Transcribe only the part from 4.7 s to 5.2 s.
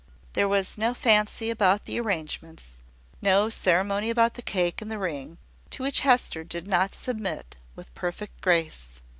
and the